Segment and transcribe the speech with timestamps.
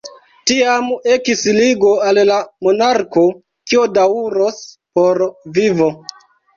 [0.51, 3.29] Tiam ekis ligo al la monarko,
[3.69, 4.61] kio daŭros
[4.99, 5.27] por
[5.63, 5.97] vivo.